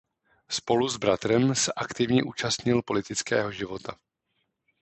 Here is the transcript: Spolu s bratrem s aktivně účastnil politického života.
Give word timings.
Spolu 0.49 0.87
s 0.89 0.97
bratrem 0.97 1.55
s 1.55 1.71
aktivně 1.75 2.23
účastnil 2.23 2.81
politického 2.81 3.51
života. 3.51 3.97